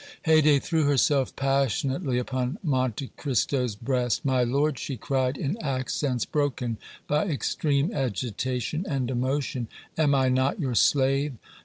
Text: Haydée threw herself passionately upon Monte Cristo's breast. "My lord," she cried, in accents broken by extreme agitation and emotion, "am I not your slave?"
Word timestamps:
Haydée 0.25 0.59
threw 0.59 0.85
herself 0.85 1.35
passionately 1.35 2.17
upon 2.17 2.57
Monte 2.63 3.09
Cristo's 3.17 3.75
breast. 3.75 4.25
"My 4.25 4.43
lord," 4.43 4.79
she 4.79 4.97
cried, 4.97 5.37
in 5.37 5.61
accents 5.61 6.25
broken 6.25 6.77
by 7.05 7.25
extreme 7.25 7.93
agitation 7.93 8.83
and 8.89 9.11
emotion, 9.11 9.67
"am 9.99 10.15
I 10.15 10.29
not 10.29 10.59
your 10.59 10.73
slave?" 10.73 11.33